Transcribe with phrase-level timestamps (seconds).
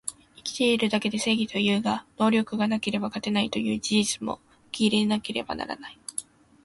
[0.37, 5.99] 生きてるだけで正義というが、能力がなければ勝てないという事実も受け入れなければならない